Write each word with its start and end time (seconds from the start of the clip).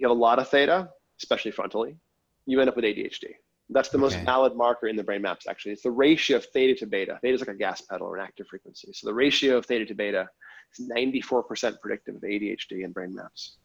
you 0.00 0.08
have 0.08 0.16
a 0.16 0.20
lot 0.20 0.38
of 0.38 0.48
theta, 0.48 0.88
especially 1.18 1.52
frontally, 1.52 1.94
you 2.46 2.58
end 2.58 2.70
up 2.70 2.76
with 2.76 2.86
ADHD. 2.86 3.34
That's 3.68 3.90
the 3.90 3.98
most 3.98 4.16
valid 4.20 4.56
marker 4.56 4.88
in 4.88 4.96
the 4.96 5.04
brain 5.04 5.22
maps, 5.22 5.46
actually. 5.46 5.72
It's 5.72 5.82
the 5.82 5.90
ratio 5.90 6.38
of 6.38 6.46
theta 6.46 6.74
to 6.76 6.86
beta. 6.86 7.18
Theta 7.22 7.34
is 7.34 7.40
like 7.40 7.50
a 7.50 7.54
gas 7.54 7.82
pedal 7.82 8.08
or 8.08 8.16
an 8.16 8.24
active 8.24 8.48
frequency. 8.48 8.92
So 8.94 9.06
the 9.06 9.14
ratio 9.14 9.58
of 9.58 9.66
theta 9.66 9.84
to 9.84 9.94
beta 9.94 10.28
is 10.76 10.90
94% 10.90 11.80
predictive 11.80 12.16
of 12.16 12.22
ADHD 12.22 12.82
in 12.82 12.92
brain 12.92 13.14
maps. 13.14 13.58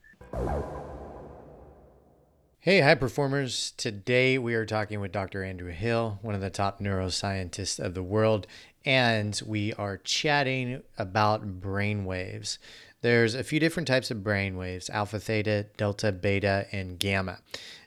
Hey, 2.59 2.81
high 2.81 2.95
performers. 2.95 3.71
Today 3.77 4.37
we 4.37 4.55
are 4.55 4.65
talking 4.65 4.99
with 4.99 5.11
Dr. 5.11 5.43
Andrew 5.43 5.71
Hill, 5.71 6.19
one 6.21 6.35
of 6.35 6.41
the 6.41 6.49
top 6.49 6.79
neuroscientists 6.79 7.79
of 7.79 7.93
the 7.93 8.03
world, 8.03 8.45
and 8.83 9.41
we 9.45 9.73
are 9.73 9.97
chatting 9.97 10.83
about 10.97 11.61
brain 11.61 12.05
waves. 12.05 12.59
There's 13.05 13.35
a 13.35 13.43
few 13.43 13.59
different 13.59 13.87
types 13.87 14.09
of 14.09 14.23
brain 14.23 14.57
waves 14.57 14.89
alpha, 14.89 15.19
theta, 15.19 15.67
delta, 15.77 16.11
beta, 16.11 16.65
and 16.71 16.97
gamma. 16.97 17.37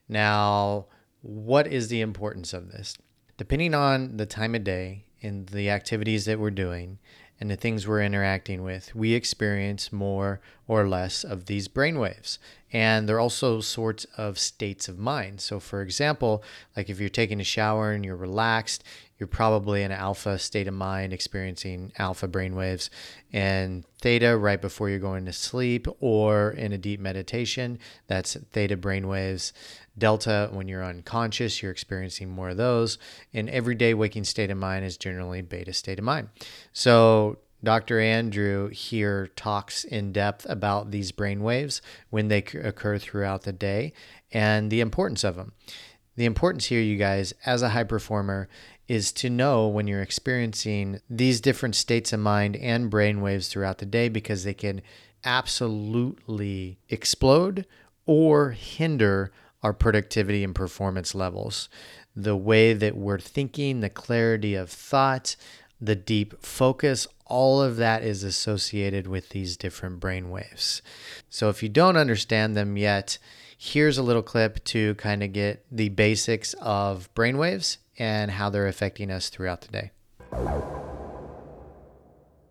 Now, 0.09 0.87
what 1.23 1.66
is 1.66 1.88
the 1.88 2.02
importance 2.02 2.52
of 2.52 2.70
this? 2.70 2.97
Depending 3.37 3.75
on 3.75 4.16
the 4.16 4.27
time 4.27 4.55
of 4.55 4.62
day 4.62 5.06
and 5.20 5.48
the 5.48 5.70
activities 5.70 6.25
that 6.27 6.39
we're 6.39 6.52
doing 6.52 7.01
and 7.41 7.51
the 7.51 7.56
things 7.56 7.87
we're 7.87 8.02
interacting 8.02 8.62
with, 8.62 8.95
we 8.95 9.15
experience 9.15 9.92
more 9.92 10.41
or 10.66 10.88
less 10.88 11.24
of 11.24 11.47
these 11.47 11.69
brainwaves. 11.69 12.38
And 12.73 13.09
they're 13.09 13.20
also 13.20 13.61
sorts 13.61 14.05
of 14.16 14.38
states 14.38 14.88
of 14.88 14.98
mind. 14.98 15.41
So, 15.41 15.59
for 15.61 15.80
example, 15.80 16.42
like 16.77 16.91
if 16.91 17.01
you're 17.01 17.09
taking 17.09 17.41
a 17.41 17.45
shower 17.45 17.92
and 17.92 18.05
you're 18.05 18.16
relaxed, 18.16 18.84
you're 19.19 19.27
probably 19.27 19.83
in 19.83 19.91
an 19.91 19.98
alpha 19.98 20.38
state 20.38 20.69
of 20.69 20.74
mind, 20.74 21.12
experiencing 21.12 21.92
alpha 21.98 22.28
brainwaves, 22.28 22.88
and 23.33 23.84
theta 24.00 24.36
right 24.36 24.61
before 24.61 24.89
you're 24.89 24.98
going 24.98 25.25
to 25.25 25.33
sleep 25.33 25.89
or 26.00 26.50
in 26.52 26.73
a 26.73 26.78
deep 26.78 27.00
meditation, 27.00 27.78
that's 28.06 28.36
theta 28.52 28.77
brainwaves. 28.77 29.52
Delta, 29.98 30.48
when 30.52 30.69
you're 30.69 30.84
unconscious, 30.84 31.62
you're 31.62 31.73
experiencing 31.73 32.30
more 32.30 32.50
of 32.50 32.56
those. 32.56 32.98
And 33.33 33.48
everyday 33.50 33.95
waking 33.95 34.25
state 34.25 34.50
of 34.50 34.59
mind 34.59 34.84
is 34.84 34.97
generally 34.97 35.42
beta 35.42 35.72
state 35.72 35.98
of 35.98 36.05
mind. 36.05 36.28
So, 36.72 37.39
Dr. 37.62 37.98
Andrew 37.98 38.69
here 38.69 39.28
talks 39.34 39.83
in 39.83 40.12
depth 40.12 40.47
about 40.48 40.92
these 40.92 41.11
brain 41.11 41.42
waves 41.42 41.83
when 42.11 42.28
they 42.28 42.39
occur 42.39 42.98
throughout 42.98 43.42
the 43.42 43.53
day 43.53 43.92
and 44.31 44.70
the 44.70 44.81
importance 44.81 45.25
of 45.25 45.34
them. 45.34 45.53
The 46.15 46.25
importance 46.25 46.67
here, 46.67 46.81
you 46.81 46.97
guys, 46.97 47.33
as 47.44 47.62
a 47.62 47.70
high 47.70 47.84
performer, 47.84 48.48
is 48.87 49.12
to 49.12 49.31
know 49.31 49.69
when 49.69 49.87
you're 49.87 50.03
experiencing 50.03 51.00
these 51.11 51.41
different 51.41 51.75
states 51.75 52.12
of 52.12 52.20
mind 52.20 52.56
and 52.56 52.91
brain 52.91 53.20
waves 53.20 53.48
throughout 53.48 53.78
the 53.78 53.87
day 53.87 54.09
because 54.09 54.44
they 54.44 54.55
can 54.55 54.81
absolutely 55.25 56.78
explode 56.89 57.67
or 58.06 58.50
hinder 58.50 59.31
our 59.62 59.73
productivity 59.73 60.45
and 60.45 60.55
performance 60.55 61.14
levels. 61.14 61.69
The 62.14 62.37
way 62.37 62.73
that 62.73 62.97
we're 62.97 63.19
thinking, 63.19 63.81
the 63.81 63.91
clarity 63.91 64.55
of 64.55 64.70
thought, 64.70 65.37
the 65.81 65.97
deep 65.97 66.42
focus, 66.42 67.06
all 67.27 67.62
of 67.62 67.77
that 67.77 68.03
is 68.03 68.25
associated 68.25 69.06
with 69.06 69.31
these 69.31 69.56
different 69.56 70.00
brain 70.00 70.31
waves. 70.31 70.83
So 71.28 71.48
if 71.48 71.62
you 71.62 71.69
don't 71.69 71.97
understand 71.97 72.56
them 72.56 72.77
yet, 72.77 73.19
here's 73.56 73.98
a 73.98 74.03
little 74.03 74.23
clip 74.23 74.65
to 74.65 74.95
kind 74.97 75.23
of 75.23 75.33
get 75.33 75.65
the 75.70 75.91
basics 75.91 76.55
of 76.55 77.12
brain 77.15 77.39
waves 77.39 77.78
and 77.98 78.31
how 78.31 78.50
they're 78.50 78.67
affecting 78.69 79.11
us 79.11 79.28
throughout 79.28 79.62
the 79.62 79.69
day. 79.69 80.78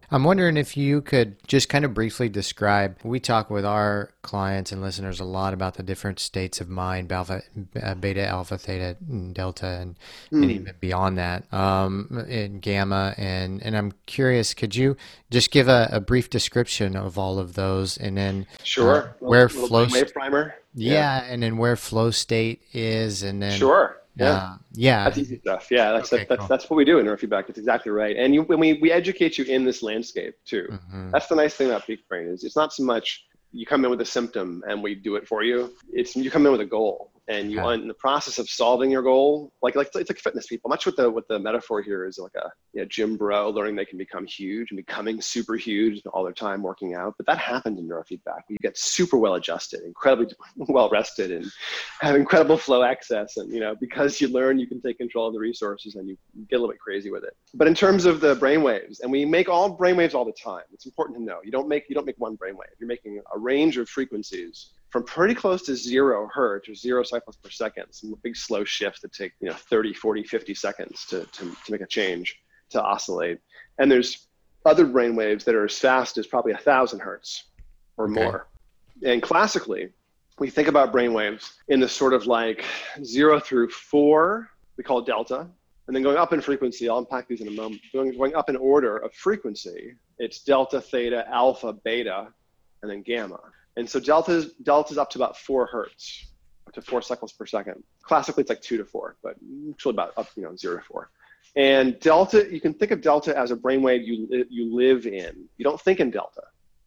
I'm 0.09 0.23
wondering 0.23 0.55
if 0.55 0.77
you 0.77 1.01
could 1.01 1.35
just 1.47 1.67
kind 1.67 1.83
of 1.83 1.93
briefly 1.93 2.29
describe. 2.29 2.97
We 3.03 3.19
talk 3.19 3.49
with 3.49 3.65
our 3.65 4.11
clients 4.21 4.71
and 4.71 4.81
listeners 4.81 5.19
a 5.19 5.25
lot 5.25 5.53
about 5.53 5.73
the 5.73 5.83
different 5.83 6.19
states 6.19 6.61
of 6.61 6.69
mind, 6.69 7.11
alpha, 7.11 7.41
uh, 7.81 7.95
beta, 7.95 8.25
alpha, 8.25 8.57
theta, 8.57 8.95
and 9.09 9.35
delta, 9.35 9.65
and, 9.65 9.95
mm. 10.31 10.31
and 10.31 10.43
hmm. 10.45 10.49
even 10.51 10.75
beyond 10.79 11.17
that, 11.17 11.51
um, 11.53 12.25
and 12.29 12.61
gamma. 12.61 13.15
And, 13.17 13.61
and 13.61 13.75
I'm 13.75 13.91
curious, 14.05 14.53
could 14.53 14.75
you 14.75 14.95
just 15.29 15.51
give 15.51 15.67
a, 15.67 15.89
a 15.91 15.99
brief 15.99 16.29
description 16.29 16.95
of 16.95 17.17
all 17.17 17.37
of 17.37 17.55
those, 17.55 17.97
and 17.97 18.15
then 18.15 18.47
sure, 18.63 18.95
uh, 18.95 19.07
where 19.19 19.49
flow 19.49 19.87
wave 19.91 20.13
primer, 20.13 20.55
yeah, 20.73 20.93
yeah, 20.93 21.23
and 21.25 21.43
then 21.43 21.57
where 21.57 21.75
flow 21.75 22.11
state 22.11 22.61
is, 22.71 23.23
and 23.23 23.41
then 23.41 23.57
sure 23.57 23.96
yeah. 24.17 24.31
Uh, 24.31 24.57
yeah. 24.73 25.03
That's 25.05 25.17
easy 25.17 25.39
stuff. 25.39 25.67
Yeah. 25.69 25.91
That's, 25.91 26.11
okay, 26.11 26.25
that's, 26.27 26.39
cool. 26.39 26.47
that's 26.47 26.69
what 26.69 26.77
we 26.77 26.85
do 26.85 26.99
in 26.99 27.05
neurofeedback. 27.05 27.47
That's 27.47 27.59
exactly 27.59 27.91
right. 27.91 28.15
And 28.15 28.33
you, 28.33 28.43
when 28.43 28.59
we, 28.59 28.73
we 28.81 28.91
educate 28.91 29.37
you 29.37 29.45
in 29.45 29.63
this 29.63 29.83
landscape 29.83 30.35
too, 30.45 30.67
mm-hmm. 30.71 31.11
that's 31.11 31.27
the 31.27 31.35
nice 31.35 31.55
thing 31.55 31.69
about 31.69 31.85
peak 31.85 32.07
brain 32.07 32.27
is 32.27 32.43
it's 32.43 32.55
not 32.55 32.73
so 32.73 32.83
much 32.83 33.25
you 33.51 33.65
come 33.65 33.83
in 33.85 33.91
with 33.91 34.01
a 34.01 34.05
symptom 34.05 34.63
and 34.67 34.83
we 34.83 34.95
do 34.95 35.15
it 35.15 35.27
for 35.27 35.43
you. 35.43 35.73
It's 35.91 36.15
you 36.15 36.29
come 36.29 36.45
in 36.45 36.51
with 36.51 36.61
a 36.61 36.65
goal 36.65 37.11
and 37.27 37.51
you 37.51 37.59
are 37.59 37.73
in 37.73 37.87
the 37.87 37.93
process 37.93 38.39
of 38.39 38.49
solving 38.49 38.89
your 38.89 39.01
goal 39.01 39.51
like 39.61 39.75
like 39.75 39.89
it's 39.95 40.09
like 40.09 40.19
fitness 40.19 40.47
people 40.47 40.69
much 40.69 40.85
what 40.85 40.95
the 40.95 41.09
what 41.09 41.27
the 41.27 41.37
metaphor 41.37 41.81
here 41.81 42.05
is 42.05 42.17
like 42.17 42.31
a 42.35 42.49
you 42.73 42.81
know, 42.81 42.87
gym 42.87 43.17
bro 43.17 43.49
learning 43.49 43.75
they 43.75 43.85
can 43.85 43.97
become 43.97 44.25
huge 44.25 44.71
and 44.71 44.77
becoming 44.77 45.21
super 45.21 45.55
huge 45.55 46.01
all 46.13 46.23
their 46.23 46.33
time 46.33 46.61
working 46.61 46.95
out 46.95 47.13
but 47.17 47.25
that 47.25 47.37
happens 47.37 47.79
in 47.79 47.87
neurofeedback. 47.87 48.41
You 48.49 48.57
get 48.61 48.77
super 48.77 49.17
well 49.17 49.35
adjusted 49.35 49.81
incredibly 49.83 50.33
well 50.55 50.89
rested 50.89 51.31
and 51.31 51.51
have 52.01 52.15
incredible 52.15 52.57
flow 52.57 52.83
access 52.83 53.37
and 53.37 53.51
you 53.51 53.59
know 53.59 53.75
because 53.79 54.21
you 54.21 54.27
learn 54.27 54.59
you 54.59 54.67
can 54.67 54.81
take 54.81 54.97
control 54.97 55.27
of 55.27 55.33
the 55.33 55.39
resources 55.39 55.95
and 55.95 56.07
you 56.07 56.17
get 56.49 56.57
a 56.57 56.59
little 56.59 56.73
bit 56.73 56.79
crazy 56.79 57.11
with 57.11 57.23
it. 57.23 57.35
But 57.53 57.67
in 57.67 57.75
terms 57.75 58.05
of 58.05 58.21
the 58.21 58.35
brain 58.35 58.63
waves 58.63 59.01
and 59.01 59.11
we 59.11 59.25
make 59.25 59.49
all 59.49 59.69
brain 59.69 59.97
waves 59.97 60.13
all 60.13 60.25
the 60.25 60.31
time 60.31 60.63
it's 60.71 60.85
important 60.85 61.17
to 61.17 61.23
know. 61.23 61.39
You 61.43 61.51
don't 61.51 61.67
make 61.67 61.85
you 61.89 61.95
don't 61.95 62.05
make 62.05 62.19
one 62.19 62.35
brain 62.35 62.55
wave. 62.55 62.69
You're 62.79 62.87
making 62.87 63.19
a 63.33 63.39
range 63.39 63.77
of 63.77 63.89
frequencies 63.89 64.71
from 64.89 65.03
pretty 65.03 65.35
close 65.35 65.63
to 65.63 65.75
zero 65.75 66.29
hertz 66.33 66.69
or 66.69 66.75
zero 66.75 67.03
cycles 67.03 67.35
per 67.37 67.49
second, 67.49 67.85
some 67.91 68.15
big 68.23 68.35
slow 68.35 68.63
shifts 68.63 69.01
that 69.01 69.11
take 69.13 69.33
you 69.39 69.49
know 69.49 69.55
30, 69.55 69.93
40, 69.93 70.23
50 70.23 70.53
seconds 70.53 71.05
to, 71.09 71.25
to, 71.25 71.55
to 71.65 71.71
make 71.71 71.81
a 71.81 71.87
change 71.87 72.39
to 72.69 72.81
oscillate. 72.81 73.39
And 73.79 73.91
there's 73.91 74.27
other 74.65 74.85
brain 74.85 75.15
waves 75.15 75.45
that 75.45 75.55
are 75.55 75.65
as 75.65 75.77
fast 75.77 76.17
as 76.17 76.27
probably 76.27 76.51
a 76.51 76.57
thousand 76.57 76.99
hertz 76.99 77.45
or 77.97 78.05
okay. 78.05 78.23
more. 78.23 78.47
And 79.03 79.21
classically, 79.21 79.89
we 80.39 80.49
think 80.49 80.67
about 80.67 80.91
brain 80.91 81.13
waves 81.13 81.53
in 81.67 81.79
the 81.79 81.89
sort 81.89 82.13
of 82.13 82.27
like 82.27 82.63
zero 83.03 83.39
through 83.39 83.69
four, 83.69 84.49
we 84.77 84.83
call 84.83 84.99
it 84.99 85.05
delta. 85.05 85.47
And 85.87 85.95
then 85.95 86.03
going 86.03 86.17
up 86.17 86.33
in 86.33 86.41
frequency, 86.41 86.89
I'll 86.89 86.97
unpack 86.97 87.27
these 87.27 87.39
in 87.39 87.47
a 87.47 87.51
moment. 87.51 87.81
Going, 87.93 88.15
going 88.17 88.35
up 88.35 88.49
in 88.49 88.57
order 88.57 88.97
of 88.97 89.13
frequency, 89.13 89.95
it's 90.19 90.43
delta, 90.43 90.81
theta, 90.81 91.25
alpha, 91.29 91.71
beta, 91.71 92.27
and 92.81 92.91
then 92.91 93.03
gamma. 93.03 93.39
And 93.77 93.87
so 93.87 93.99
delta 93.99 94.31
is, 94.31 94.53
delta 94.63 94.91
is 94.91 94.97
up 94.97 95.09
to 95.11 95.19
about 95.19 95.37
four 95.37 95.67
hertz, 95.67 96.31
up 96.67 96.73
to 96.73 96.81
four 96.81 97.01
cycles 97.01 97.31
per 97.31 97.45
second. 97.45 97.83
Classically, 98.01 98.41
it's 98.41 98.49
like 98.49 98.61
two 98.61 98.77
to 98.77 98.83
four, 98.83 99.17
but 99.23 99.35
actually 99.69 99.91
about 99.91 100.13
up, 100.17 100.27
you 100.35 100.43
know, 100.43 100.55
zero 100.55 100.77
to 100.77 100.83
four. 100.83 101.11
And 101.55 101.99
delta, 101.99 102.47
you 102.51 102.59
can 102.59 102.73
think 102.73 102.91
of 102.91 103.01
delta 103.01 103.37
as 103.37 103.51
a 103.51 103.55
brainwave 103.55 104.05
you, 104.05 104.45
you 104.49 104.75
live 104.75 105.05
in. 105.05 105.47
You 105.57 105.63
don't 105.63 105.79
think 105.79 105.99
in 105.99 106.09
delta, 106.09 106.41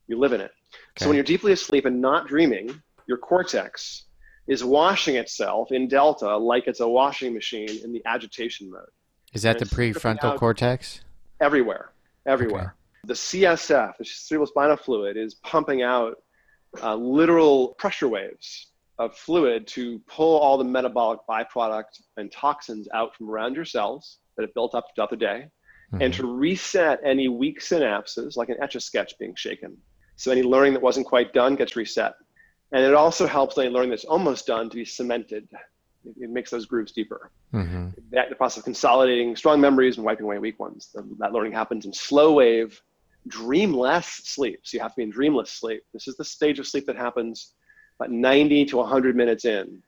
you 0.08 0.18
live 0.18 0.32
in 0.32 0.40
it. 0.40 0.50
Okay. 0.72 1.04
So 1.04 1.06
when 1.06 1.14
you're 1.14 1.24
deeply 1.24 1.52
asleep 1.52 1.86
and 1.86 2.00
not 2.00 2.26
dreaming, 2.26 2.82
your 3.06 3.18
cortex 3.18 4.06
is 4.48 4.64
washing 4.64 5.14
itself 5.14 5.70
in 5.70 5.86
delta 5.86 6.36
like 6.36 6.66
it's 6.66 6.80
a 6.80 6.88
washing 6.88 7.32
machine 7.32 7.70
in 7.84 7.92
the 7.92 8.02
agitation 8.04 8.68
mode. 8.68 8.82
Is 9.32 9.42
that 9.42 9.60
and 9.60 9.70
the 9.70 9.74
prefrontal 9.74 10.36
cortex? 10.36 11.02
Everywhere, 11.40 11.92
everywhere. 12.26 12.60
Okay. 12.60 12.72
The 13.04 13.14
CSF, 13.14 13.96
the 13.96 14.04
cerebrospinal 14.04 14.78
fluid, 14.80 15.16
is 15.16 15.34
pumping 15.36 15.82
out 15.82 16.16
uh, 16.82 16.94
literal 16.94 17.68
pressure 17.78 18.08
waves 18.08 18.68
of 18.98 19.16
fluid 19.16 19.66
to 19.66 19.98
pull 20.06 20.38
all 20.38 20.58
the 20.58 20.64
metabolic 20.64 21.20
byproducts 21.28 22.02
and 22.16 22.30
toxins 22.30 22.86
out 22.92 23.16
from 23.16 23.30
around 23.30 23.54
your 23.54 23.64
cells 23.64 24.18
that 24.36 24.42
have 24.42 24.54
built 24.54 24.74
up 24.74 24.86
throughout 24.94 25.10
the 25.10 25.16
day 25.16 25.46
mm-hmm. 25.92 26.02
and 26.02 26.14
to 26.14 26.26
reset 26.26 27.00
any 27.04 27.28
weak 27.28 27.60
synapses 27.60 28.36
like 28.36 28.48
an 28.50 28.56
etch 28.62 28.74
a 28.74 28.80
sketch 28.80 29.18
being 29.18 29.34
shaken. 29.34 29.76
So 30.16 30.30
any 30.30 30.42
learning 30.42 30.74
that 30.74 30.82
wasn't 30.82 31.06
quite 31.06 31.32
done 31.32 31.56
gets 31.56 31.76
reset. 31.76 32.14
And 32.72 32.84
it 32.84 32.94
also 32.94 33.26
helps 33.26 33.56
any 33.58 33.70
learning 33.70 33.90
that's 33.90 34.04
almost 34.04 34.46
done 34.46 34.68
to 34.68 34.76
be 34.76 34.84
cemented. 34.84 35.48
It, 36.04 36.14
it 36.24 36.30
makes 36.30 36.50
those 36.50 36.66
grooves 36.66 36.92
deeper. 36.92 37.30
Mm-hmm. 37.54 37.88
That, 38.12 38.28
the 38.28 38.36
process 38.36 38.58
of 38.58 38.64
consolidating 38.64 39.34
strong 39.34 39.60
memories 39.60 39.96
and 39.96 40.04
wiping 40.04 40.24
away 40.24 40.38
weak 40.38 40.60
ones. 40.60 40.90
The, 40.94 41.08
that 41.18 41.32
learning 41.32 41.52
happens 41.52 41.86
in 41.86 41.92
slow 41.92 42.32
wave 42.34 42.80
dreamless 43.28 44.06
sleep. 44.06 44.60
So 44.62 44.76
you 44.76 44.82
have 44.82 44.92
to 44.92 44.96
be 44.96 45.02
in 45.02 45.10
dreamless 45.10 45.52
sleep. 45.52 45.82
This 45.92 46.08
is 46.08 46.16
the 46.16 46.24
stage 46.24 46.58
of 46.58 46.66
sleep 46.66 46.86
that 46.86 46.96
happens 46.96 47.54
about 47.98 48.10
90 48.10 48.64
to 48.66 48.76
100 48.78 49.16
minutes 49.16 49.44
in 49.44 49.82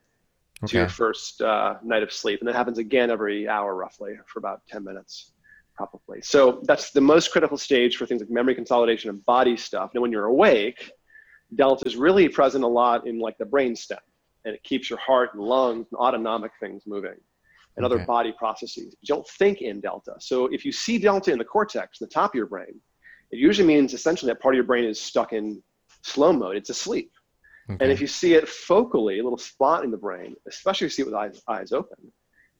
okay. 0.63 0.71
to 0.71 0.77
your 0.77 0.89
first 0.89 1.41
uh, 1.41 1.75
night 1.83 2.03
of 2.03 2.11
sleep. 2.11 2.39
And 2.39 2.47
that 2.47 2.55
happens 2.55 2.77
again 2.77 3.09
every 3.09 3.47
hour 3.47 3.75
roughly 3.75 4.13
for 4.27 4.39
about 4.39 4.61
10 4.67 4.83
minutes 4.83 5.31
probably. 5.75 6.21
So 6.21 6.61
that's 6.63 6.91
the 6.91 7.01
most 7.01 7.31
critical 7.31 7.57
stage 7.57 7.97
for 7.97 8.05
things 8.05 8.21
like 8.21 8.29
memory 8.29 8.53
consolidation 8.53 9.09
and 9.09 9.25
body 9.25 9.57
stuff. 9.57 9.91
Now 9.95 10.01
when 10.01 10.11
you're 10.11 10.25
awake, 10.25 10.91
delta 11.55 11.85
is 11.87 11.95
really 11.95 12.29
present 12.29 12.63
a 12.63 12.67
lot 12.67 13.07
in 13.07 13.19
like 13.19 13.37
the 13.37 13.45
brain 13.45 13.75
stem 13.75 13.97
and 14.45 14.53
it 14.53 14.63
keeps 14.63 14.89
your 14.89 14.99
heart 14.99 15.33
and 15.33 15.43
lungs 15.43 15.87
and 15.91 15.99
autonomic 15.99 16.51
things 16.59 16.83
moving 16.85 17.15
and 17.75 17.85
okay. 17.85 17.95
other 17.95 18.05
body 18.05 18.33
processes. 18.37 18.95
You 19.01 19.07
don't 19.07 19.27
think 19.27 19.61
in 19.61 19.79
delta. 19.79 20.13
So 20.19 20.47
if 20.47 20.63
you 20.63 20.71
see 20.71 20.97
delta 20.97 21.31
in 21.31 21.39
the 21.39 21.45
cortex, 21.45 22.01
in 22.01 22.07
the 22.07 22.13
top 22.13 22.31
of 22.31 22.35
your 22.35 22.45
brain, 22.45 22.79
it 23.33 23.39
usually 23.39 23.67
means 23.67 23.95
essentially 23.95 24.29
that 24.29 24.39
part 24.39 24.53
of 24.53 24.57
your 24.57 24.63
brain 24.65 24.85
is 24.85 25.01
stuck 25.01 25.33
in 25.33 25.61
slow 26.03 26.31
mode. 26.31 26.55
It's 26.55 26.69
asleep. 26.69 27.11
Okay. 27.67 27.83
And 27.83 27.91
if 27.91 27.99
you 27.99 28.05
see 28.05 28.35
it 28.35 28.45
focally, 28.45 29.19
a 29.19 29.23
little 29.23 29.39
spot 29.39 29.83
in 29.83 29.89
the 29.89 29.97
brain, 29.97 30.35
especially 30.47 30.85
if 30.85 30.91
you 30.91 30.95
see 30.95 31.01
it 31.01 31.05
with 31.05 31.15
eyes, 31.15 31.41
eyes 31.47 31.71
open, 31.71 31.97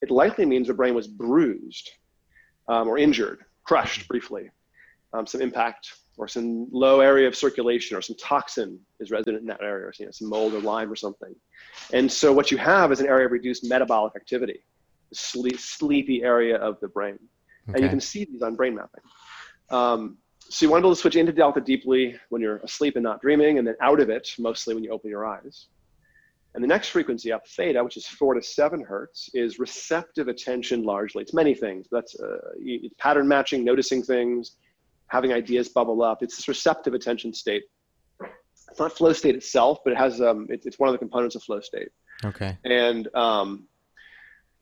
it 0.02 0.10
likely 0.10 0.44
means 0.44 0.66
the 0.66 0.74
brain 0.74 0.94
was 0.94 1.06
bruised 1.06 1.88
um, 2.68 2.88
or 2.88 2.98
injured, 2.98 3.44
crushed 3.62 4.08
briefly, 4.08 4.50
um, 5.12 5.28
some 5.28 5.40
impact 5.40 5.92
or 6.16 6.26
some 6.26 6.66
low 6.72 7.00
area 7.00 7.28
of 7.28 7.36
circulation 7.36 7.96
or 7.96 8.02
some 8.02 8.16
toxin 8.16 8.80
is 8.98 9.12
resident 9.12 9.42
in 9.42 9.46
that 9.46 9.62
area, 9.62 9.86
or 9.86 9.92
you 9.98 10.06
know, 10.06 10.10
some 10.10 10.28
mold 10.28 10.54
or 10.54 10.60
Lyme 10.60 10.90
or 10.90 10.96
something. 10.96 11.34
And 11.92 12.10
so 12.10 12.32
what 12.32 12.50
you 12.50 12.58
have 12.58 12.90
is 12.90 12.98
an 12.98 13.06
area 13.06 13.26
of 13.26 13.32
reduced 13.32 13.64
metabolic 13.64 14.14
activity, 14.16 14.64
the 15.10 15.14
sleep, 15.14 15.60
sleepy 15.60 16.24
area 16.24 16.56
of 16.56 16.80
the 16.80 16.88
brain. 16.88 17.18
Okay. 17.68 17.74
And 17.74 17.82
you 17.84 17.88
can 17.88 18.00
see 18.00 18.24
these 18.24 18.42
on 18.42 18.56
brain 18.56 18.74
mapping. 18.74 19.04
Um, 19.70 20.18
so 20.48 20.64
you 20.64 20.70
want 20.70 20.80
to 20.80 20.82
be 20.82 20.88
able 20.88 20.94
to 20.94 21.00
switch 21.00 21.16
into 21.16 21.32
delta 21.32 21.60
deeply 21.60 22.16
when 22.28 22.42
you're 22.42 22.58
asleep 22.58 22.96
and 22.96 23.02
not 23.02 23.20
dreaming, 23.20 23.58
and 23.58 23.66
then 23.66 23.76
out 23.80 24.00
of 24.00 24.10
it 24.10 24.34
mostly 24.38 24.74
when 24.74 24.84
you 24.84 24.90
open 24.90 25.10
your 25.10 25.26
eyes. 25.26 25.66
And 26.54 26.62
the 26.62 26.68
next 26.68 26.90
frequency 26.90 27.32
up, 27.32 27.46
theta, 27.48 27.82
which 27.82 27.96
is 27.96 28.06
four 28.06 28.34
to 28.34 28.42
seven 28.42 28.80
hertz, 28.80 29.28
is 29.34 29.58
receptive 29.58 30.28
attention 30.28 30.84
largely. 30.84 31.22
It's 31.22 31.34
many 31.34 31.52
things. 31.52 31.88
That's 31.90 32.18
uh, 32.20 32.36
pattern 32.98 33.26
matching, 33.26 33.64
noticing 33.64 34.02
things, 34.02 34.52
having 35.08 35.32
ideas 35.32 35.68
bubble 35.68 36.02
up. 36.02 36.22
It's 36.22 36.36
this 36.36 36.46
receptive 36.46 36.94
attention 36.94 37.34
state. 37.34 37.64
It's 38.70 38.78
not 38.78 38.92
flow 38.92 39.12
state 39.12 39.34
itself, 39.34 39.78
but 39.84 39.92
it 39.92 39.96
has 39.96 40.20
um, 40.20 40.46
it, 40.48 40.62
it's 40.64 40.78
one 40.78 40.88
of 40.88 40.92
the 40.92 40.98
components 40.98 41.34
of 41.34 41.42
flow 41.42 41.60
state. 41.60 41.88
Okay. 42.24 42.56
And 42.64 43.08
um, 43.16 43.66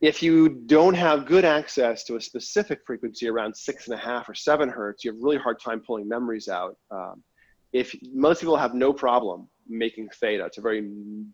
if 0.02 0.20
you 0.20 0.48
don't 0.48 0.94
have 0.94 1.26
good 1.26 1.44
access 1.44 2.02
to 2.04 2.16
a 2.16 2.20
specific 2.20 2.80
frequency 2.84 3.28
around 3.28 3.56
six 3.56 3.86
and 3.86 3.94
a 3.94 3.96
half 3.96 4.28
or 4.28 4.34
seven 4.34 4.68
hertz, 4.68 5.04
you 5.04 5.12
have 5.12 5.18
a 5.18 5.22
really 5.22 5.38
hard 5.38 5.60
time 5.60 5.80
pulling 5.80 6.08
memories 6.08 6.48
out. 6.48 6.76
Um, 6.90 7.22
if 7.72 7.94
most 8.12 8.40
people 8.40 8.56
have 8.56 8.74
no 8.74 8.92
problem 8.92 9.48
making 9.68 10.08
theta, 10.20 10.44
it's 10.44 10.58
a 10.58 10.60
very 10.60 10.90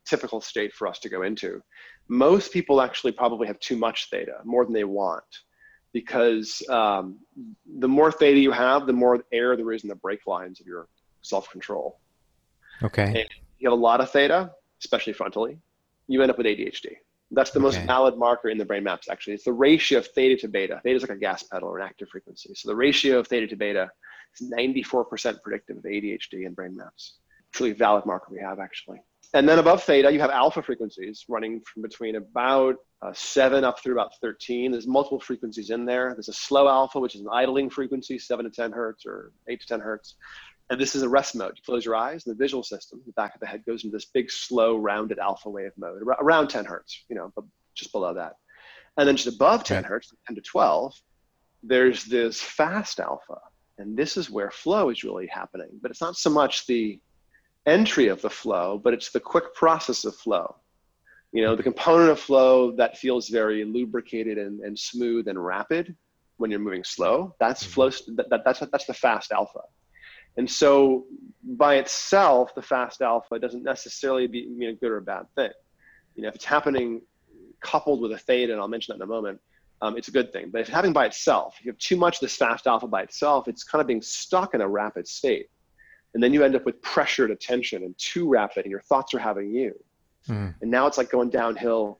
typical 0.06 0.42
state 0.42 0.74
for 0.74 0.86
us 0.86 0.98
to 0.98 1.08
go 1.08 1.22
into. 1.22 1.62
Most 2.08 2.52
people 2.52 2.82
actually 2.82 3.12
probably 3.12 3.46
have 3.46 3.58
too 3.58 3.76
much 3.76 4.10
theta, 4.10 4.36
more 4.44 4.66
than 4.66 4.74
they 4.74 4.84
want, 4.84 5.24
because 5.94 6.62
um, 6.68 7.18
the 7.78 7.88
more 7.88 8.12
theta 8.12 8.38
you 8.38 8.52
have, 8.52 8.86
the 8.86 8.92
more 8.92 9.24
air 9.32 9.56
there 9.56 9.72
is 9.72 9.82
in 9.82 9.88
the 9.88 9.96
brake 9.96 10.26
lines 10.26 10.60
of 10.60 10.66
your 10.66 10.88
self-control. 11.22 11.98
Okay. 12.82 13.22
And 13.22 13.28
you 13.58 13.70
have 13.70 13.78
a 13.78 13.80
lot 13.80 14.02
of 14.02 14.10
theta, 14.10 14.50
especially 14.84 15.14
frontally, 15.14 15.58
you 16.06 16.20
end 16.20 16.30
up 16.30 16.36
with 16.36 16.46
ADHD. 16.46 16.96
That's 17.30 17.50
the 17.50 17.60
most 17.60 17.76
okay. 17.76 17.86
valid 17.86 18.16
marker 18.16 18.48
in 18.48 18.56
the 18.56 18.64
brain 18.64 18.84
maps, 18.84 19.08
actually. 19.08 19.34
It's 19.34 19.44
the 19.44 19.52
ratio 19.52 19.98
of 19.98 20.06
theta 20.06 20.36
to 20.36 20.48
beta. 20.48 20.80
Theta 20.82 20.96
is 20.96 21.02
like 21.02 21.10
a 21.10 21.16
gas 21.16 21.42
pedal 21.42 21.68
or 21.68 21.78
an 21.78 21.86
active 21.86 22.08
frequency. 22.08 22.54
So 22.54 22.68
the 22.68 22.76
ratio 22.76 23.18
of 23.18 23.26
theta 23.26 23.46
to 23.46 23.56
beta 23.56 23.90
is 24.40 24.50
94% 24.50 25.42
predictive 25.42 25.76
of 25.76 25.82
ADHD 25.82 26.46
in 26.46 26.54
brain 26.54 26.76
maps. 26.76 27.18
Truly 27.52 27.72
valid 27.72 28.06
marker 28.06 28.28
we 28.30 28.40
have, 28.40 28.58
actually. 28.58 29.00
And 29.34 29.46
then 29.46 29.58
above 29.58 29.82
theta, 29.82 30.10
you 30.10 30.20
have 30.20 30.30
alpha 30.30 30.62
frequencies 30.62 31.24
running 31.28 31.60
from 31.60 31.82
between 31.82 32.16
about 32.16 32.76
uh, 33.02 33.12
7 33.12 33.62
up 33.62 33.82
through 33.82 33.92
about 33.92 34.12
13. 34.22 34.72
There's 34.72 34.86
multiple 34.86 35.20
frequencies 35.20 35.68
in 35.68 35.84
there. 35.84 36.14
There's 36.14 36.30
a 36.30 36.32
slow 36.32 36.66
alpha, 36.66 36.98
which 36.98 37.14
is 37.14 37.20
an 37.20 37.28
idling 37.30 37.68
frequency, 37.68 38.18
7 38.18 38.44
to 38.46 38.50
10 38.50 38.72
hertz 38.72 39.04
or 39.04 39.32
8 39.46 39.60
to 39.60 39.66
10 39.66 39.80
hertz. 39.80 40.16
And 40.70 40.80
this 40.80 40.94
is 40.94 41.02
a 41.02 41.08
rest 41.08 41.34
mode. 41.34 41.54
You 41.56 41.62
close 41.64 41.84
your 41.84 41.96
eyes, 41.96 42.26
and 42.26 42.34
the 42.34 42.38
visual 42.42 42.62
system, 42.62 43.00
the 43.06 43.12
back 43.12 43.34
of 43.34 43.40
the 43.40 43.46
head, 43.46 43.64
goes 43.64 43.84
into 43.84 43.96
this 43.96 44.04
big, 44.06 44.30
slow, 44.30 44.76
rounded 44.76 45.18
alpha 45.18 45.48
wave 45.48 45.72
mode, 45.78 46.02
around 46.02 46.48
10 46.48 46.64
hertz, 46.66 47.04
you 47.08 47.16
know, 47.16 47.32
but 47.34 47.44
just 47.74 47.92
below 47.92 48.12
that. 48.14 48.34
And 48.98 49.08
then 49.08 49.16
just 49.16 49.34
above 49.34 49.64
10 49.64 49.84
hertz, 49.84 50.12
10 50.26 50.36
to 50.36 50.42
12, 50.42 50.94
there's 51.62 52.04
this 52.04 52.40
fast 52.40 53.00
alpha. 53.00 53.38
And 53.78 53.96
this 53.96 54.16
is 54.16 54.28
where 54.28 54.50
flow 54.50 54.90
is 54.90 55.04
really 55.04 55.28
happening. 55.28 55.70
But 55.80 55.90
it's 55.90 56.00
not 56.00 56.16
so 56.16 56.30
much 56.30 56.66
the 56.66 57.00
entry 57.64 58.08
of 58.08 58.20
the 58.20 58.30
flow, 58.30 58.80
but 58.82 58.92
it's 58.92 59.10
the 59.10 59.20
quick 59.20 59.54
process 59.54 60.04
of 60.04 60.16
flow. 60.16 60.56
You 61.32 61.42
know, 61.42 61.54
the 61.54 61.62
component 61.62 62.10
of 62.10 62.18
flow 62.18 62.72
that 62.72 62.98
feels 62.98 63.28
very 63.28 63.64
lubricated 63.64 64.38
and, 64.38 64.60
and 64.60 64.78
smooth 64.78 65.28
and 65.28 65.42
rapid 65.42 65.94
when 66.38 66.50
you're 66.50 66.60
moving 66.60 66.84
slow, 66.84 67.34
that's 67.38 67.62
mm-hmm. 67.62 67.72
flow, 67.72 67.90
that, 68.16 68.30
that, 68.30 68.40
that's, 68.44 68.60
that's 68.60 68.86
the 68.86 68.94
fast 68.94 69.32
alpha. 69.32 69.60
And 70.38 70.48
so 70.48 71.04
by 71.42 71.76
itself, 71.76 72.54
the 72.54 72.62
fast 72.62 73.02
alpha 73.02 73.38
doesn't 73.38 73.64
necessarily 73.64 74.28
be, 74.28 74.46
mean 74.48 74.70
a 74.70 74.72
good 74.72 74.90
or 74.90 74.98
a 74.98 75.02
bad 75.02 75.26
thing. 75.34 75.50
You 76.14 76.22
know, 76.22 76.28
if 76.28 76.36
it's 76.36 76.44
happening 76.44 77.02
coupled 77.60 78.00
with 78.00 78.12
a 78.12 78.18
theta, 78.18 78.52
and 78.52 78.60
I'll 78.62 78.68
mention 78.68 78.92
that 78.92 79.02
in 79.02 79.08
a 79.08 79.12
moment, 79.12 79.40
um, 79.82 79.96
it's 79.96 80.06
a 80.06 80.12
good 80.12 80.32
thing. 80.32 80.50
But 80.50 80.60
if 80.60 80.68
it's 80.68 80.74
happening 80.74 80.92
by 80.92 81.06
itself, 81.06 81.56
if 81.58 81.64
you 81.64 81.72
have 81.72 81.78
too 81.78 81.96
much 81.96 82.16
of 82.16 82.20
this 82.20 82.36
fast 82.36 82.68
alpha 82.68 82.86
by 82.86 83.02
itself, 83.02 83.48
it's 83.48 83.64
kind 83.64 83.80
of 83.80 83.88
being 83.88 84.00
stuck 84.00 84.54
in 84.54 84.60
a 84.60 84.68
rapid 84.68 85.08
state. 85.08 85.46
And 86.14 86.22
then 86.22 86.32
you 86.32 86.44
end 86.44 86.54
up 86.54 86.64
with 86.64 86.80
pressured 86.82 87.32
attention 87.32 87.82
and 87.82 87.98
too 87.98 88.28
rapid, 88.28 88.64
and 88.64 88.70
your 88.70 88.82
thoughts 88.82 89.12
are 89.14 89.18
having 89.18 89.52
you. 89.52 89.74
Mm. 90.28 90.54
And 90.62 90.70
now 90.70 90.86
it's 90.86 90.98
like 90.98 91.10
going 91.10 91.30
downhill 91.30 91.98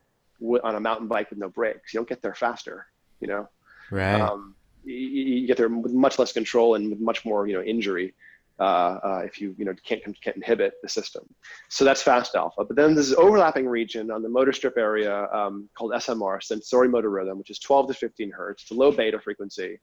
on 0.62 0.76
a 0.76 0.80
mountain 0.80 1.08
bike 1.08 1.30
with 1.30 1.40
no 1.40 1.48
brakes. 1.48 1.92
You 1.92 1.98
don't 1.98 2.08
get 2.08 2.22
there 2.22 2.34
faster, 2.34 2.86
you 3.20 3.26
know? 3.26 3.48
Right. 3.90 4.20
Um, 4.20 4.54
you, 4.84 4.94
you, 4.94 5.46
get 5.46 5.56
there 5.56 5.68
with 5.68 5.92
much 5.92 6.18
less 6.18 6.32
control 6.32 6.76
and 6.76 6.90
with 6.90 7.00
much 7.00 7.24
more, 7.24 7.46
you 7.46 7.54
know, 7.54 7.62
injury 7.62 8.14
uh, 8.60 8.98
uh, 9.04 9.22
if 9.24 9.40
you 9.40 9.54
you 9.58 9.64
know 9.64 9.74
can't 9.84 10.02
can't 10.22 10.36
inhibit 10.36 10.74
the 10.82 10.88
system. 10.88 11.24
So 11.68 11.84
that's 11.84 12.02
fast 12.02 12.34
alpha. 12.34 12.64
But 12.64 12.76
then 12.76 12.94
there's 12.94 13.10
this 13.10 13.18
overlapping 13.18 13.68
region 13.68 14.10
on 14.10 14.22
the 14.22 14.28
motor 14.28 14.52
strip 14.52 14.76
area 14.76 15.28
um, 15.32 15.68
called 15.76 15.92
SMR, 15.92 16.40
sensorimotor 16.40 17.12
rhythm, 17.12 17.38
which 17.38 17.50
is 17.50 17.58
12 17.60 17.88
to 17.88 17.94
15 17.94 18.30
hertz. 18.30 18.62
It's 18.62 18.70
a 18.70 18.74
low 18.74 18.90
beta 18.90 19.20
frequency, 19.20 19.78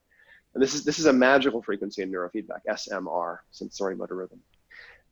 and 0.54 0.62
this 0.62 0.74
is 0.74 0.84
this 0.84 0.98
is 0.98 1.06
a 1.06 1.12
magical 1.12 1.62
frequency 1.62 2.02
in 2.02 2.12
neurofeedback. 2.12 2.60
SMR, 2.68 3.38
sensorimotor 3.52 4.12
rhythm. 4.18 4.40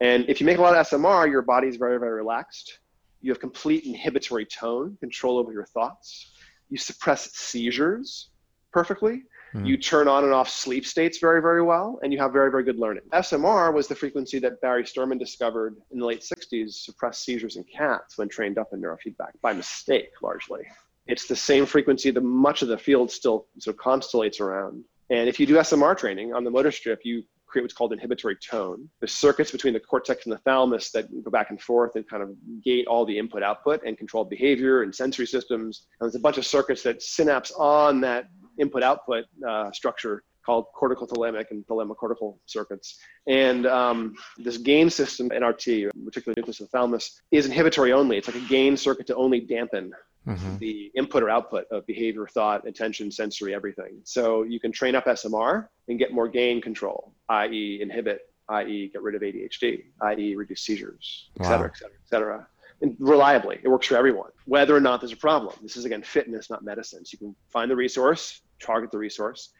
And 0.00 0.28
if 0.28 0.40
you 0.40 0.46
make 0.46 0.58
a 0.58 0.62
lot 0.62 0.76
of 0.76 0.86
SMR, 0.86 1.30
your 1.30 1.42
body 1.42 1.68
is 1.68 1.76
very 1.76 1.98
very 1.98 2.12
relaxed. 2.12 2.80
You 3.22 3.30
have 3.30 3.40
complete 3.40 3.84
inhibitory 3.84 4.44
tone, 4.44 4.98
control 5.00 5.38
over 5.38 5.52
your 5.52 5.64
thoughts. 5.64 6.32
You 6.68 6.76
suppress 6.76 7.32
seizures 7.32 8.28
perfectly 8.72 9.22
Mm. 9.54 9.66
You 9.66 9.76
turn 9.76 10.08
on 10.08 10.24
and 10.24 10.32
off 10.32 10.48
sleep 10.48 10.84
states 10.84 11.18
very, 11.18 11.40
very 11.40 11.62
well, 11.62 11.98
and 12.02 12.12
you 12.12 12.18
have 12.18 12.32
very, 12.32 12.50
very 12.50 12.64
good 12.64 12.78
learning. 12.78 13.04
SMR 13.12 13.72
was 13.72 13.86
the 13.86 13.94
frequency 13.94 14.38
that 14.40 14.60
Barry 14.60 14.84
Sterman 14.84 15.18
discovered 15.18 15.76
in 15.92 16.00
the 16.00 16.06
late 16.06 16.22
60s 16.22 16.72
suppressed 16.72 17.22
seizures 17.24 17.56
in 17.56 17.64
cats 17.64 18.18
when 18.18 18.28
trained 18.28 18.58
up 18.58 18.68
in 18.72 18.82
neurofeedback 18.82 19.32
by 19.42 19.52
mistake, 19.52 20.10
largely. 20.22 20.62
It's 21.06 21.26
the 21.26 21.36
same 21.36 21.66
frequency 21.66 22.10
that 22.10 22.22
much 22.22 22.62
of 22.62 22.68
the 22.68 22.78
field 22.78 23.10
still 23.10 23.46
sort 23.58 23.76
of 23.76 23.80
constellates 23.80 24.40
around. 24.40 24.84
And 25.10 25.28
if 25.28 25.38
you 25.38 25.46
do 25.46 25.54
SMR 25.56 25.96
training 25.96 26.32
on 26.32 26.44
the 26.44 26.50
motor 26.50 26.72
strip, 26.72 27.00
you 27.04 27.22
create 27.46 27.62
what's 27.62 27.74
called 27.74 27.92
inhibitory 27.92 28.36
tone. 28.36 28.88
The 29.00 29.06
circuits 29.06 29.52
between 29.52 29.74
the 29.74 29.80
cortex 29.80 30.24
and 30.24 30.32
the 30.32 30.38
thalamus 30.38 30.90
that 30.90 31.06
go 31.22 31.30
back 31.30 31.50
and 31.50 31.60
forth 31.60 31.94
and 31.94 32.08
kind 32.08 32.22
of 32.22 32.30
gate 32.64 32.86
all 32.88 33.04
the 33.04 33.16
input 33.16 33.44
output 33.44 33.82
and 33.86 33.96
control 33.96 34.24
behavior 34.24 34.82
and 34.82 34.92
sensory 34.92 35.26
systems. 35.26 35.86
And 36.00 36.06
there's 36.06 36.16
a 36.16 36.20
bunch 36.20 36.38
of 36.38 36.46
circuits 36.46 36.82
that 36.82 37.00
synapse 37.00 37.52
on 37.52 38.00
that 38.00 38.24
input 38.58 38.82
output 38.82 39.24
uh, 39.46 39.70
structure 39.72 40.22
called 40.44 40.66
corticothalamic 40.78 41.46
and 41.50 41.66
thalamocortical 41.66 42.36
circuits. 42.46 42.98
And 43.26 43.66
um, 43.66 44.14
this 44.38 44.58
gain 44.58 44.90
system, 44.90 45.30
NRT, 45.30 45.90
reticular 45.96 46.36
nucleus 46.36 46.60
of 46.60 46.70
the 46.70 46.78
thalamus, 46.78 47.20
is 47.30 47.46
inhibitory 47.46 47.92
only. 47.92 48.18
It's 48.18 48.28
like 48.28 48.36
a 48.36 48.48
gain 48.48 48.76
circuit 48.76 49.06
to 49.08 49.16
only 49.16 49.40
dampen 49.40 49.92
mm-hmm. 50.26 50.58
the 50.58 50.90
input 50.96 51.22
or 51.22 51.30
output 51.30 51.66
of 51.70 51.86
behavior, 51.86 52.26
thought, 52.26 52.66
attention, 52.66 53.10
sensory, 53.10 53.54
everything. 53.54 54.00
So 54.04 54.42
you 54.42 54.60
can 54.60 54.72
train 54.72 54.94
up 54.94 55.06
SMR 55.06 55.68
and 55.88 55.98
get 55.98 56.12
more 56.12 56.28
gain 56.28 56.60
control, 56.60 57.14
i.e., 57.28 57.78
inhibit, 57.80 58.30
i.e., 58.50 58.90
get 58.92 59.02
rid 59.02 59.14
of 59.14 59.22
ADHD, 59.22 59.84
i.e., 60.02 60.36
reduce 60.36 60.60
seizures, 60.60 61.30
et 61.40 61.44
cetera, 61.44 61.68
et 61.68 61.76
cetera, 61.76 61.94
et 61.94 62.08
cetera 62.08 62.46
and 62.82 62.96
reliably. 62.98 63.58
It 63.62 63.68
works 63.68 63.86
for 63.86 63.96
everyone, 63.96 64.30
whether 64.46 64.74
or 64.74 64.80
not 64.80 65.00
there's 65.00 65.12
a 65.12 65.16
problem. 65.16 65.54
This 65.62 65.76
is 65.76 65.84
again 65.84 66.02
fitness, 66.02 66.50
not 66.50 66.64
medicine. 66.64 67.04
So 67.04 67.10
you 67.14 67.18
can 67.18 67.36
find 67.50 67.70
the 67.70 67.76
resource, 67.76 68.42
target 68.60 68.90
the 68.90 68.98
resource. 68.98 69.50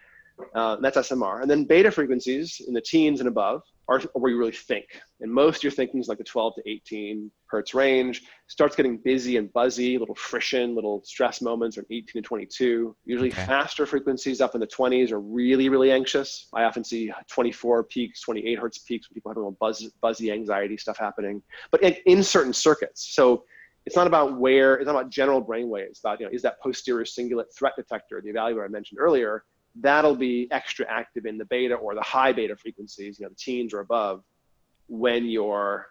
Uh, 0.54 0.76
that's 0.76 0.96
SMR. 0.96 1.42
And 1.42 1.50
then 1.50 1.64
beta 1.64 1.90
frequencies 1.90 2.60
in 2.66 2.74
the 2.74 2.80
teens 2.80 3.20
and 3.20 3.28
above 3.28 3.62
are 3.88 4.00
where 4.14 4.32
you 4.32 4.38
really 4.38 4.52
think. 4.52 4.86
And 5.20 5.32
most 5.32 5.62
your 5.62 5.72
thinking 5.72 6.00
is 6.00 6.08
like 6.08 6.18
the 6.18 6.24
12 6.24 6.54
to 6.56 6.68
18 6.68 7.30
hertz 7.46 7.74
range. 7.74 8.22
Starts 8.46 8.76
getting 8.76 8.96
busy 8.96 9.36
and 9.36 9.52
buzzy, 9.52 9.98
little 9.98 10.14
friction, 10.14 10.74
little 10.74 11.02
stress 11.04 11.40
moments 11.40 11.76
are 11.76 11.84
18 11.90 12.04
to 12.14 12.22
22. 12.22 12.96
Usually 13.04 13.30
okay. 13.30 13.44
faster 13.44 13.86
frequencies 13.86 14.40
up 14.40 14.54
in 14.54 14.60
the 14.60 14.66
20s 14.66 15.12
are 15.12 15.20
really, 15.20 15.68
really 15.68 15.92
anxious. 15.92 16.48
I 16.54 16.64
often 16.64 16.84
see 16.84 17.12
24 17.30 17.84
peaks, 17.84 18.22
28 18.22 18.58
hertz 18.58 18.78
peaks 18.78 19.08
when 19.08 19.14
people 19.14 19.30
have 19.30 19.36
a 19.36 19.40
little 19.40 19.56
buzz, 19.60 19.90
buzzy 20.00 20.32
anxiety 20.32 20.76
stuff 20.76 20.98
happening. 20.98 21.42
But 21.70 21.82
in, 21.82 21.94
in 22.06 22.22
certain 22.22 22.52
circuits. 22.52 23.14
So 23.14 23.44
it's 23.86 23.96
not 23.96 24.06
about 24.06 24.38
where, 24.38 24.76
it's 24.76 24.86
not 24.86 24.92
about 24.92 25.10
general 25.10 25.40
brain 25.40 25.68
waves, 25.68 26.00
about, 26.02 26.20
you 26.20 26.26
know, 26.26 26.32
is 26.32 26.42
that 26.42 26.60
posterior 26.62 27.04
cingulate 27.04 27.54
threat 27.56 27.74
detector, 27.76 28.22
the 28.22 28.32
evaluator 28.32 28.64
I 28.64 28.68
mentioned 28.68 28.98
earlier, 28.98 29.44
that'll 29.80 30.16
be 30.16 30.48
extra 30.50 30.86
active 30.88 31.26
in 31.26 31.38
the 31.38 31.44
beta 31.46 31.74
or 31.74 31.94
the 31.94 32.02
high 32.02 32.32
beta 32.32 32.56
frequencies, 32.56 33.18
you 33.18 33.24
know, 33.24 33.30
the 33.30 33.36
teens 33.36 33.74
or 33.74 33.80
above, 33.80 34.22
when 34.88 35.26
you're 35.26 35.86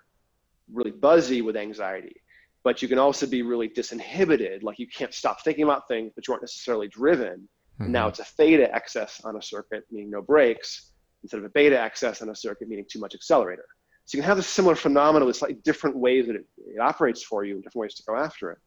really 0.72 0.92
buzzy 0.92 1.42
with 1.42 1.58
anxiety. 1.58 2.16
But 2.64 2.82
you 2.82 2.88
can 2.88 2.98
also 2.98 3.28
be 3.28 3.42
really 3.42 3.68
disinhibited, 3.68 4.64
like 4.64 4.80
you 4.80 4.88
can't 4.88 5.14
stop 5.14 5.44
thinking 5.44 5.64
about 5.64 5.88
things, 5.88 6.14
but 6.16 6.28
you 6.28 6.34
aren't 6.34 6.44
necessarily 6.44 6.88
driven. 6.88 7.48
Mm-hmm. 7.82 7.92
Now 7.92 8.08
it's 8.08 8.20
a 8.20 8.24
theta 8.24 8.74
excess 8.74 9.22
on 9.26 9.36
a 9.36 9.42
circuit, 9.42 9.84
meaning 9.92 10.12
no 10.12 10.22
brakes, 10.22 10.92
instead 11.24 11.40
of 11.40 11.46
a 11.46 11.50
beta 11.50 11.80
excess 11.80 12.22
on 12.22 12.30
a 12.30 12.36
circuit, 12.36 12.70
meaning 12.70 12.86
too 12.90 13.00
much 13.00 13.16
accelerator. 13.16 13.66
So 14.06 14.18
you 14.18 14.22
can 14.22 14.28
have 14.30 14.40
a 14.40 14.44
similar 14.44 14.76
phenomenon 14.76 15.28
with 15.28 15.38
slightly 15.38 15.58
different 15.64 15.98
ways 15.98 16.28
that 16.28 16.36
it, 16.36 16.46
it 16.58 16.80
operates 16.80 17.24
for 17.24 17.44
you 17.44 17.56
and 17.56 17.64
different 17.64 17.84
ways 17.84 17.96
to 17.96 18.04
go 18.08 18.18
after 18.18 18.52
it. 18.52 18.60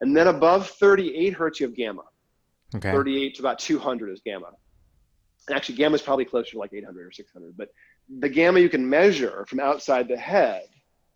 And 0.00 0.16
then 0.16 0.26
above 0.26 0.68
38 0.68 1.32
hertz, 1.34 1.60
you 1.60 1.66
have 1.66 1.76
gamma. 1.76 2.02
Okay. 2.74 2.90
38 2.90 3.34
to 3.36 3.42
about 3.42 3.58
200 3.58 4.10
is 4.10 4.20
gamma. 4.24 4.50
And 5.48 5.56
actually, 5.56 5.76
gamma 5.76 5.94
is 5.94 6.02
probably 6.02 6.24
closer 6.24 6.52
to 6.52 6.58
like 6.58 6.72
800 6.72 7.06
or 7.06 7.12
600. 7.12 7.56
But 7.56 7.68
the 8.18 8.28
gamma 8.28 8.60
you 8.60 8.68
can 8.68 8.88
measure 8.88 9.44
from 9.48 9.60
outside 9.60 10.08
the 10.08 10.16
head 10.16 10.64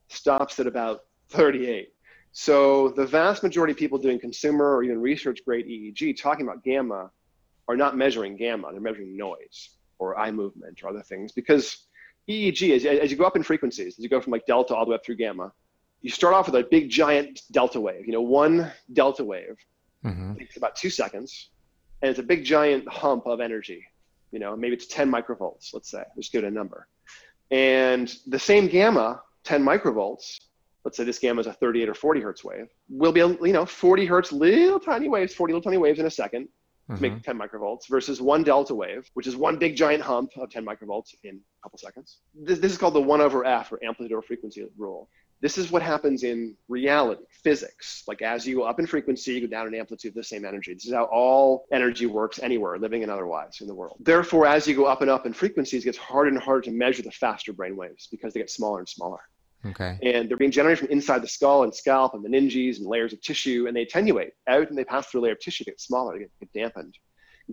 stops 0.09 0.59
at 0.61 0.67
about 0.67 1.05
38. 1.31 1.93
So 2.33 2.91
the 2.91 3.07
vast 3.07 3.43
majority 3.43 3.73
of 3.73 3.79
people 3.79 3.99
doing 3.99 4.19
consumer 4.19 4.77
or 4.77 4.83
even 4.83 5.01
research 5.01 5.41
grade 5.45 5.67
EEG 5.67 6.21
talking 6.21 6.47
about 6.47 6.63
gamma 6.63 7.11
are 7.69 7.77
not 7.77 7.97
measuring 7.97 8.37
gamma, 8.37 8.69
they're 8.71 8.81
measuring 8.81 9.17
noise 9.17 9.71
or 9.99 10.19
eye 10.19 10.31
movement 10.31 10.83
or 10.83 10.89
other 10.89 11.03
things 11.03 11.33
because 11.33 11.87
EEG, 12.29 12.77
as, 12.77 12.85
as 12.85 13.11
you 13.11 13.17
go 13.17 13.25
up 13.25 13.37
in 13.37 13.43
frequencies, 13.43 13.99
as 13.99 13.99
you 13.99 14.09
go 14.09 14.21
from 14.21 14.33
like 14.33 14.47
delta 14.47 14.75
all 14.75 14.85
the 14.85 14.91
way 14.91 14.95
up 14.95 15.05
through 15.05 15.17
gamma, 15.17 15.53
you 16.01 16.11
start 16.11 16.35
off 16.35 16.47
with 16.47 16.55
a 16.55 16.67
big 16.71 16.89
giant 16.89 17.43
delta 17.51 17.81
wave. 17.81 18.07
You 18.07 18.13
know, 18.13 18.23
one 18.23 18.71
delta 18.93 19.25
wave 19.25 19.57
mm-hmm. 20.05 20.35
takes 20.35 20.57
about 20.57 20.77
two 20.77 20.91
seconds, 20.91 21.51
and 22.03 22.11
it's 22.11 22.19
a 22.19 22.23
big 22.23 22.45
giant 22.45 22.89
hump 22.89 23.27
of 23.27 23.41
energy. 23.41 23.85
You 24.31 24.39
know, 24.39 24.57
maybe 24.57 24.75
it's 24.75 24.87
10 24.87 25.11
microvolts, 25.11 25.73
let's 25.73 25.91
say. 25.91 26.03
Just 26.17 26.33
give 26.33 26.45
it 26.45 26.49
a 26.49 26.51
number. 26.51 26.87
And 27.51 28.15
the 28.27 28.39
same 28.39 28.67
gamma, 28.69 29.23
10 29.45 29.63
microvolts, 29.63 30.39
let's 30.85 30.97
say 30.97 31.05
this 31.05 31.19
gamma 31.19 31.41
is 31.41 31.47
a 31.47 31.53
38 31.53 31.89
or 31.89 31.95
40 31.95 32.21
hertz 32.21 32.45
wave, 32.45 32.69
will 32.89 33.13
be, 33.13 33.21
you 33.21 33.53
know, 33.53 33.65
40 33.65 34.07
hertz, 34.07 34.33
little 34.33 34.79
tiny 34.79 35.09
waves, 35.09 35.35
40 35.35 35.55
little 35.55 35.63
tiny 35.63 35.79
waves 35.79 35.99
in 35.99 36.07
a 36.07 36.11
second 36.11 36.49
mm-hmm. 36.91 36.95
to 36.97 37.11
make 37.11 37.23
10 37.23 37.39
microvolts 37.39 37.89
versus 37.89 38.21
one 38.21 38.43
delta 38.43 38.75
wave, 38.75 39.11
which 39.15 39.27
is 39.27 39.37
one 39.37 39.59
big 39.59 39.77
giant 39.77 40.03
hump 40.03 40.31
of 40.37 40.51
10 40.51 40.65
microvolts 40.65 41.15
in 41.25 41.37
a 41.37 41.63
couple 41.63 41.79
seconds. 41.79 42.19
This, 42.35 42.59
this 42.59 42.73
is 42.73 42.79
called 42.79 42.95
the 42.95 43.01
1 43.01 43.21
over 43.21 43.45
f 43.45 43.73
or 43.73 43.83
amplitude 43.83 44.13
over 44.13 44.23
frequency 44.23 44.67
rule. 44.77 45.09
This 45.41 45.57
is 45.57 45.71
what 45.71 45.83
happens 45.83 46.25
in 46.25 46.57
reality, 46.69 47.23
physics. 47.31 48.03
Like 48.09 48.23
as 48.23 48.47
you 48.47 48.57
go 48.57 48.63
up 48.65 48.81
in 48.81 48.87
frequency, 48.87 49.35
you 49.35 49.43
go 49.43 49.47
down 49.47 49.69
in 49.69 49.75
amplitude, 49.75 50.11
of 50.11 50.15
the 50.17 50.25
same 50.25 50.45
energy. 50.45 50.75
This 50.75 50.87
is 50.87 50.93
how 50.93 51.05
all 51.05 51.67
energy 51.73 52.07
works 52.07 52.41
anywhere, 52.41 52.77
living 52.79 53.03
and 53.03 53.13
otherwise 53.13 53.61
in 53.61 53.69
the 53.69 53.75
world. 53.75 53.99
Therefore, 54.01 54.47
as 54.47 54.67
you 54.67 54.75
go 54.75 54.87
up 54.87 55.01
and 55.01 55.11
up 55.11 55.27
in 55.27 55.33
frequencies, 55.33 55.83
it 55.83 55.85
gets 55.85 55.99
harder 55.99 56.31
and 56.31 56.39
harder 56.39 56.63
to 56.63 56.71
measure 56.73 57.03
the 57.03 57.13
faster 57.13 57.53
brain 57.53 57.77
waves 57.77 58.09
because 58.11 58.35
they 58.35 58.41
get 58.41 58.51
smaller 58.51 58.81
and 58.81 58.89
smaller. 58.89 59.21
Okay. 59.67 59.99
And 60.03 60.29
they're 60.29 60.37
being 60.37 60.51
generated 60.51 60.81
from 60.81 60.89
inside 60.89 61.23
the 61.23 61.29
skull 61.29 61.65
and 61.65 61.75
scalp 61.75 62.15
and 62.15 62.25
the 62.25 62.29
meninges 62.29 62.79
and 62.79 62.87
layers 62.87 63.13
of 63.13 63.21
tissue, 63.21 63.67
and 63.67 63.77
they 63.77 63.83
attenuate 63.83 64.33
out 64.49 64.69
and 64.69 64.79
they 64.79 64.85
pass 64.85 65.07
through 65.07 65.21
a 65.21 65.23
layer 65.23 65.33
of 65.33 65.41
tissue, 65.41 65.65
get 65.65 65.81
smaller, 65.81 66.19
get, 66.19 66.31
get 66.41 66.53
dampened. 66.53 66.95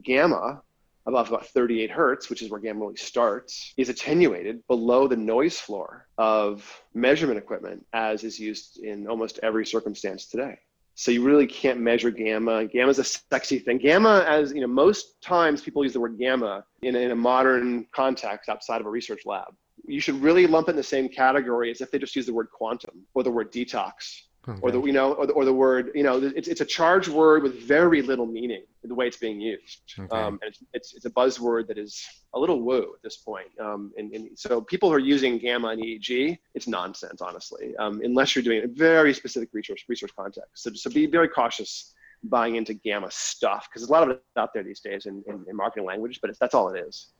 Gamma, 0.03 0.61
above 1.05 1.29
about 1.29 1.45
38 1.47 1.91
hertz, 1.91 2.29
which 2.29 2.41
is 2.41 2.49
where 2.49 2.59
gamma 2.59 2.81
really 2.81 2.95
starts, 2.95 3.73
is 3.77 3.89
attenuated 3.89 4.65
below 4.67 5.07
the 5.07 5.15
noise 5.15 5.59
floor 5.59 6.07
of 6.17 6.81
measurement 6.93 7.37
equipment 7.37 7.85
as 7.93 8.23
is 8.23 8.39
used 8.39 8.79
in 8.83 9.07
almost 9.07 9.39
every 9.43 9.65
circumstance 9.65 10.27
today. 10.27 10.57
So 10.95 11.11
you 11.11 11.23
really 11.23 11.45
can't 11.45 11.79
measure 11.79 12.09
gamma. 12.09 12.65
Gamma 12.65 12.89
is 12.89 12.99
a 12.99 13.03
sexy 13.03 13.59
thing. 13.59 13.79
Gamma, 13.79 14.25
as 14.27 14.53
you 14.53 14.61
know, 14.61 14.67
most 14.67 15.21
times 15.21 15.61
people 15.61 15.83
use 15.83 15.91
the 15.93 15.99
word 15.99 16.17
gamma 16.17 16.63
in, 16.83 16.95
in 16.95 17.11
a 17.11 17.15
modern 17.15 17.85
context 17.91 18.49
outside 18.49 18.79
of 18.79 18.87
a 18.87 18.89
research 18.89 19.25
lab 19.25 19.53
you 19.87 19.99
should 19.99 20.21
really 20.21 20.47
lump 20.47 20.67
it 20.67 20.71
in 20.71 20.77
the 20.77 20.83
same 20.83 21.07
category 21.07 21.69
as 21.71 21.81
if 21.81 21.91
they 21.91 21.99
just 21.99 22.15
use 22.15 22.25
the 22.25 22.33
word 22.33 22.47
quantum 22.51 23.05
or 23.13 23.23
the 23.23 23.31
word 23.31 23.51
detox 23.51 24.21
okay. 24.47 24.59
or 24.61 24.71
the 24.71 24.81
you 24.81 24.93
know 24.93 25.13
or 25.13 25.27
the, 25.27 25.33
or 25.33 25.45
the 25.45 25.53
word 25.53 25.91
you 25.95 26.03
know 26.03 26.17
it's, 26.17 26.47
it's 26.47 26.61
a 26.61 26.65
charged 26.65 27.09
word 27.09 27.43
with 27.43 27.59
very 27.61 28.01
little 28.01 28.25
meaning 28.25 28.63
in 28.83 28.89
the 28.89 28.95
way 28.95 29.07
it's 29.07 29.17
being 29.17 29.39
used 29.39 29.81
okay. 29.99 30.15
um, 30.15 30.39
and 30.41 30.49
it's, 30.49 30.63
it's, 30.73 30.93
it's, 30.95 31.05
a 31.05 31.09
buzzword 31.09 31.67
that 31.67 31.77
is 31.77 32.05
a 32.33 32.39
little 32.39 32.61
woo 32.61 32.93
at 32.95 33.01
this 33.03 33.17
point 33.17 33.47
um, 33.59 33.91
and, 33.97 34.13
and, 34.13 34.37
so 34.37 34.61
people 34.61 34.89
who 34.89 34.95
are 34.95 34.99
using 34.99 35.37
gamma 35.37 35.69
and 35.69 35.81
eeg 35.81 36.37
it's 36.53 36.67
nonsense 36.67 37.21
honestly 37.21 37.75
um, 37.77 38.01
unless 38.03 38.35
you're 38.35 38.43
doing 38.43 38.63
a 38.63 38.67
very 38.67 39.13
specific 39.13 39.49
research 39.53 39.85
research 39.87 40.11
context 40.15 40.63
so, 40.63 40.71
so 40.73 40.89
be 40.89 41.05
very 41.05 41.27
cautious 41.27 41.93
buying 42.23 42.55
into 42.55 42.73
gamma 42.73 43.09
stuff 43.11 43.67
because 43.69 43.81
there's 43.81 43.89
a 43.89 43.93
lot 43.93 44.03
of 44.03 44.09
it 44.09 44.23
out 44.37 44.53
there 44.53 44.63
these 44.63 44.79
days 44.79 45.05
in, 45.05 45.23
in, 45.27 45.45
in 45.47 45.55
marketing 45.55 45.85
language 45.85 46.19
but 46.21 46.31
that's 46.39 46.55
all 46.55 46.73
it 46.73 46.79
is 46.79 47.11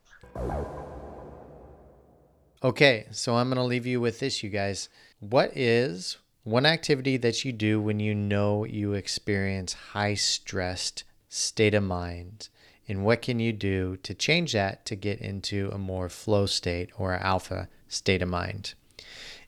Okay, 2.66 3.06
so 3.12 3.36
I'm 3.36 3.48
going 3.48 3.58
to 3.58 3.64
leave 3.64 3.86
you 3.86 4.02
with 4.02 4.20
this, 4.20 4.42
you 4.42 4.50
guys. 4.50 4.90
What 5.20 5.56
is 5.56 6.18
one 6.46 6.66
activity 6.68 7.18
that 7.18 7.44
you 7.44 7.52
do 7.52 7.82
when 7.82 8.00
you 8.00 8.14
know 8.14 8.64
you 8.66 8.94
experience 8.94 9.74
high 9.74 10.14
stressed 10.14 11.04
state 11.28 11.74
of 11.74 11.84
mind? 11.84 12.50
And 12.88 13.04
what 13.04 13.24
can 13.24 13.40
you 13.40 13.52
do 13.52 13.98
to 14.04 14.14
change 14.14 14.54
that 14.54 14.86
to 14.86 14.96
get 14.96 15.20
into 15.20 15.72
a 15.74 15.80
more 15.80 16.08
flow 16.08 16.46
state 16.46 16.92
or 17.00 17.16
alpha 17.16 17.68
state 17.88 18.22
of 18.22 18.30
mind? 18.30 18.76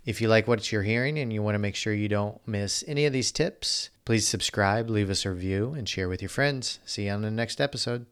If 0.06 0.22
you 0.22 0.27
like 0.27 0.48
what 0.48 0.72
you're 0.72 0.82
hearing 0.82 1.20
and 1.20 1.32
you 1.32 1.44
want 1.44 1.54
to 1.54 1.60
make 1.60 1.75
sure 1.75 1.94
you 1.94 2.08
don't 2.08 2.46
miss 2.48 2.84
any 2.88 3.06
of 3.06 3.13
these 3.13 3.32
tips, 3.32 3.92
please 4.04 4.27
subscribe, 4.27 4.89
leave 4.89 5.12
us 5.12 5.24
a 5.24 5.30
review, 5.30 5.75
and 5.77 5.88
share 5.88 6.10
with 6.10 6.24
your 6.24 6.30
friends. 6.30 6.80
See 6.84 7.06
you 7.06 7.12
on 7.12 7.22
the 7.22 7.30
next 7.30 7.62
episode. 7.62 8.08